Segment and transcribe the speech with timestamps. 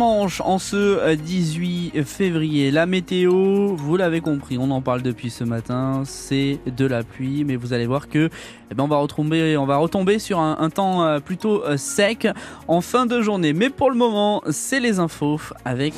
[0.00, 2.72] Manche en ce 18 février.
[2.72, 7.44] La météo, vous l'avez compris, on en parle depuis ce matin, c'est de la pluie,
[7.44, 8.28] mais vous allez voir que
[8.72, 11.76] eh ben, on va retomber, on va retomber sur un, un temps euh, plutôt euh,
[11.76, 12.26] sec
[12.66, 13.52] en fin de journée.
[13.52, 15.94] Mais pour le moment, c'est les infos avec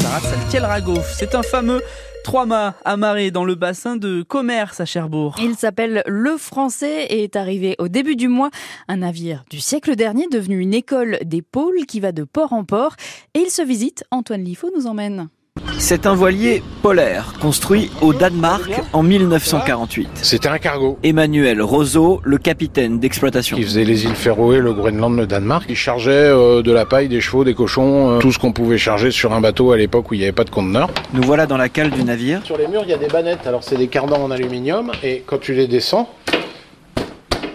[0.00, 1.14] Sarah Saltiel-Ragoff.
[1.14, 1.82] C'est un fameux
[2.24, 5.36] trois mâts amarré dans le bassin de commerce à Cherbourg.
[5.40, 8.50] Il s'appelle Le Français et est arrivé au début du mois.
[8.88, 12.64] Un navire du siècle dernier devenu une école des pôles qui va de port en
[12.64, 12.96] port.
[13.34, 14.04] Et il se visite.
[14.10, 15.28] Antoine Liffaut nous emmène.
[15.78, 20.08] C'est un voilier polaire construit au Danemark en 1948.
[20.14, 20.98] C'était un cargo.
[21.02, 23.56] Emmanuel Roseau, le capitaine d'exploitation.
[23.58, 25.66] Il faisait les îles Féroé, le Groenland, le Danemark.
[25.68, 28.78] Il chargeait euh, de la paille, des chevaux, des cochons, euh, tout ce qu'on pouvait
[28.78, 30.88] charger sur un bateau à l'époque où il n'y avait pas de conteneur.
[31.12, 32.40] Nous voilà dans la cale du navire.
[32.44, 33.46] Sur les murs, il y a des bannettes.
[33.46, 36.08] Alors c'est des cardans en aluminium et quand tu les descends,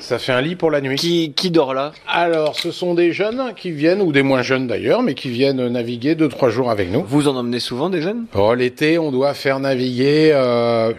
[0.09, 0.95] ça fait un lit pour la nuit.
[0.95, 1.91] Qui, qui dort là?
[2.07, 5.67] Alors, ce sont des jeunes qui viennent, ou des moins jeunes d'ailleurs, mais qui viennent
[5.67, 7.03] naviguer deux, trois jours avec nous.
[7.03, 8.25] Vous en emmenez souvent des jeunes?
[8.33, 10.93] Oh, l'été, on doit faire naviguer euh,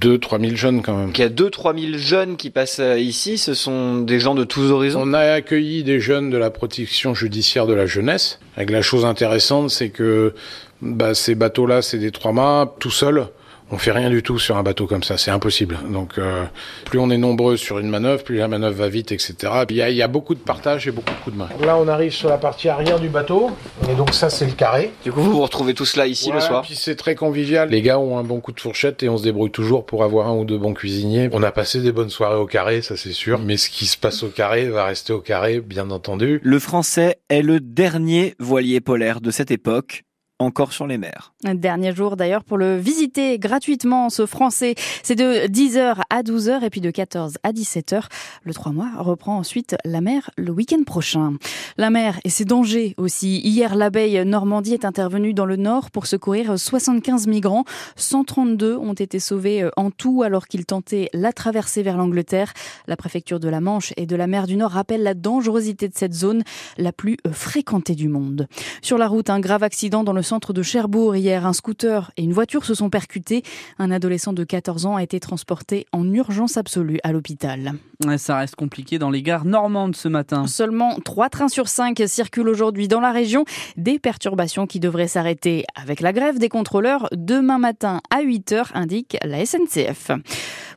[0.00, 1.10] 2 3 000 jeunes quand même.
[1.14, 4.44] Il y a 2-3 000 jeunes qui passent euh, ici, ce sont des gens de
[4.44, 5.02] tous horizons?
[5.04, 8.40] On a accueilli des jeunes de la protection judiciaire de la jeunesse.
[8.56, 10.32] Avec la chose intéressante, c'est que
[10.80, 13.26] bah, ces bateaux-là, c'est des trois mâts, tout seuls.
[13.74, 15.80] On fait rien du tout sur un bateau comme ça, c'est impossible.
[15.90, 16.44] Donc euh,
[16.84, 19.34] plus on est nombreux sur une manœuvre, plus la manœuvre va vite, etc.
[19.68, 21.48] Il y a, il y a beaucoup de partage et beaucoup de coups de main.
[21.60, 23.50] Là, on arrive sur la partie arrière du bateau,
[23.90, 24.92] et donc ça, c'est le carré.
[25.02, 27.68] Du coup, vous vous retrouvez tous là ici le soir Puis c'est très convivial.
[27.68, 30.28] Les gars ont un bon coup de fourchette et on se débrouille toujours pour avoir
[30.28, 31.28] un ou deux bons cuisiniers.
[31.32, 33.40] On a passé des bonnes soirées au carré, ça c'est sûr.
[33.40, 36.38] Mais ce qui se passe au carré va rester au carré, bien entendu.
[36.44, 40.04] Le français est le dernier voilier polaire de cette époque,
[40.40, 41.32] encore sur les mers.
[41.44, 44.74] Dernier jour d'ailleurs pour le visiter gratuitement, ce français.
[45.02, 48.04] C'est de 10h à 12h et puis de 14 à 17h.
[48.42, 51.34] Le 3 mois reprend ensuite la mer le week-end prochain.
[51.76, 53.40] La mer et ses dangers aussi.
[53.40, 57.64] Hier, l'abeille Normandie est intervenue dans le nord pour secourir 75 migrants.
[57.96, 62.52] 132 ont été sauvés euh, en tout alors qu'ils tentaient la traversée vers l'Angleterre.
[62.88, 65.94] La préfecture de la Manche et de la mer du Nord rappelle la dangerosité de
[65.94, 66.42] cette zone,
[66.76, 68.48] la plus euh, fréquentée du monde.
[68.82, 71.46] Sur la route, un grave accident dans le centre de Cherbourg hier.
[71.46, 73.44] Un scooter et une voiture se sont percutés.
[73.78, 77.74] Un adolescent de 14 ans a été transporté en urgence absolue à l'hôpital.
[78.16, 80.46] Ça reste compliqué dans les gares normandes ce matin.
[80.46, 83.44] Seulement 3 trains sur 5 circulent aujourd'hui dans la région.
[83.76, 88.70] Des perturbations qui devraient s'arrêter avec la grève des contrôleurs demain matin à 8 heures,
[88.74, 90.10] indique la SNCF.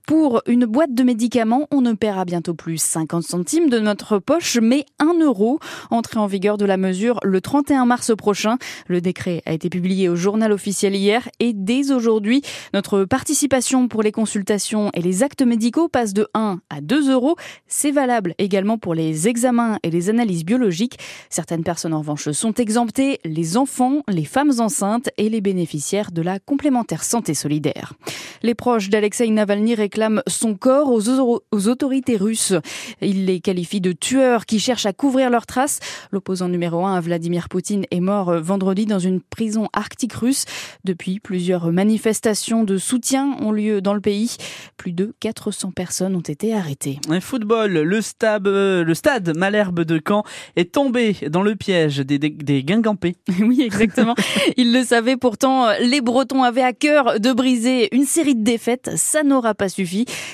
[0.08, 4.58] Pour une boîte de médicaments, on ne paiera bientôt plus 50 centimes de notre poche,
[4.62, 5.60] mais 1 euro.
[5.92, 8.58] Entrée en vigueur de la mesure le 31 mars prochain.
[8.88, 12.42] Le décret a été publié au journal officiel hier et dès aujourd'hui,
[12.74, 17.36] notre participation pour les consultations et les actes médicaux passe de 1 à 2 euros.
[17.68, 21.00] C'est valable également pour les examens et les analyses biologiques.
[21.30, 26.22] Certaines personnes en revanche sont exemptées, les enfants, les femmes enceintes et les bénéficiaires de
[26.22, 27.92] la complémentaire santé solidaire.
[28.42, 29.97] Les proches d'Alexei Navalny réclament
[30.28, 32.54] son corps aux, au- aux autorités russes.
[33.02, 35.80] Ils les qualifient de tueurs qui cherchent à couvrir leurs traces.
[36.12, 40.46] L'opposant numéro un à Vladimir Poutine est mort vendredi dans une prison arctique russe.
[40.84, 44.36] Depuis, plusieurs manifestations de soutien ont lieu dans le pays.
[44.78, 47.00] Plus de 400 personnes ont été arrêtées.
[47.10, 50.24] Un football, le stade, euh, le stade Malherbe de Caen
[50.56, 53.16] est tombé dans le piège des, des, des Guingampais.
[53.40, 54.16] Oui, exactement.
[54.58, 58.92] Ils le savaient pourtant, les Bretons avaient à cœur de briser une série de défaites.
[58.96, 59.87] Ça n'aura pas suffi.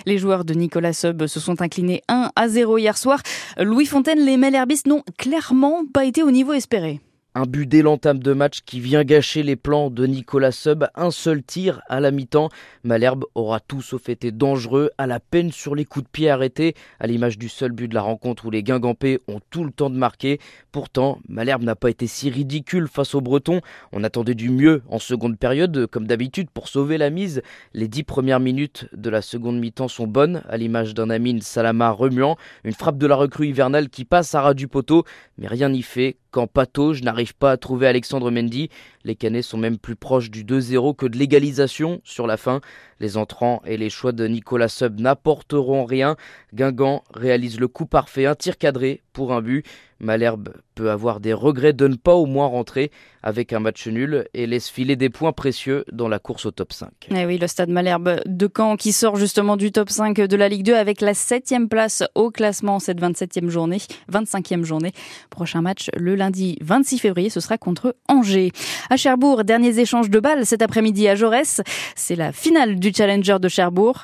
[0.06, 3.22] Les joueurs de Nicolas Sub se sont inclinés 1 à 0 hier soir.
[3.58, 7.00] Louis Fontaine, les Malherbistes n'ont clairement pas été au niveau espéré.
[7.36, 10.86] Un but dès de match qui vient gâcher les plans de Nicolas Sub.
[10.94, 12.50] Un seul tir à la mi-temps.
[12.84, 16.76] Malherbe aura tout sauf été dangereux, à la peine sur les coups de pied arrêtés,
[17.00, 19.90] à l'image du seul but de la rencontre où les Guingampais ont tout le temps
[19.90, 20.40] de marquer.
[20.72, 23.62] Pourtant, Malherbe n'a pas été si ridicule face aux Bretons.
[23.94, 27.42] On attendait du mieux en seconde période, comme d'habitude, pour sauver la mise.
[27.74, 31.90] Les dix premières minutes de la seconde mi-temps sont bonnes, à l'image d'un Amine Salama
[31.90, 32.38] remuant.
[32.64, 35.04] Une frappe de la recrue hivernale qui passe à ras du poteau,
[35.40, 38.70] mais rien n'y fait quand Patoge n'arrive pas à trouver Alexandre Mendy.
[39.04, 42.62] Les Canets sont même plus proches du 2-0 que de l'égalisation sur la fin.
[43.00, 46.16] Les entrants et les choix de Nicolas Sub n'apporteront rien.
[46.54, 49.66] Guingamp réalise le coup parfait, un tir cadré pour un but.
[50.00, 52.92] Malherbe peut avoir des regrets de ne pas au moins rentrer
[53.22, 56.74] avec un match nul et laisse filer des points précieux dans la course au top
[56.74, 56.90] 5.
[57.12, 60.50] Eh oui, le stade Malherbe de Caen qui sort justement du top 5 de la
[60.50, 63.78] Ligue 2 avec la 7 place au classement cette 27e journée,
[64.12, 64.92] 25e journée.
[65.30, 68.52] Prochain match le lundi 26 février, ce sera contre Angers.
[68.94, 71.62] À Cherbourg, derniers échanges de balles cet après-midi à Jaurès.
[71.96, 74.04] C'est la finale du Challenger de Cherbourg.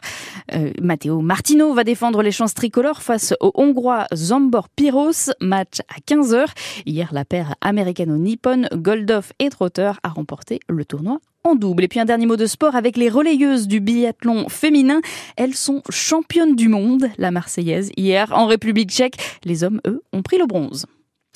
[0.56, 5.30] Euh, Matteo Martino va défendre les chances tricolores face au Hongrois Zambor Piros.
[5.42, 6.48] Match à 15h.
[6.88, 11.84] Hier, la paire américano-nippon Goldoff et Trotter a remporté le tournoi en double.
[11.84, 15.02] Et puis un dernier mot de sport avec les relayeuses du biathlon féminin.
[15.38, 17.92] Elles sont championnes du monde, la Marseillaise.
[17.96, 20.88] Hier, en République tchèque, les hommes, eux, ont pris le bronze.